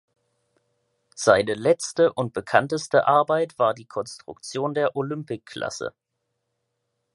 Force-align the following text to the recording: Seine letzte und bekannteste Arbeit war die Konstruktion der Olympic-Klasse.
Seine 1.13 1.53
letzte 1.53 2.11
und 2.13 2.33
bekannteste 2.33 3.05
Arbeit 3.07 3.59
war 3.59 3.75
die 3.75 3.85
Konstruktion 3.85 4.73
der 4.73 4.95
Olympic-Klasse. 4.95 5.93